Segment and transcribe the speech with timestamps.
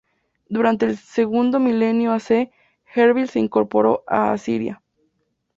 [0.49, 2.49] Durante el segundo milenio aC,
[2.95, 4.81] Erbil se incorporó a Asiria.